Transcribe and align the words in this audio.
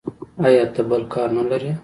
ایا 0.45 0.63
ته 0.73 0.81
بل 0.89 1.01
کار 1.13 1.29
نه 1.37 1.43
لرې. 1.49 1.71